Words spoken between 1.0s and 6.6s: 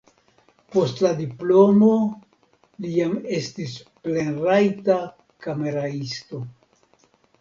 la diplomo li jam estis plenrajta kameraisto.